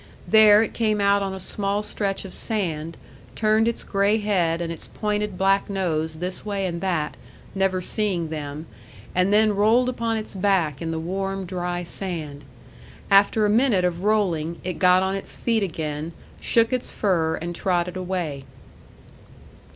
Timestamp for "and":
4.59-4.71, 6.65-6.81, 9.13-9.31, 17.35-17.53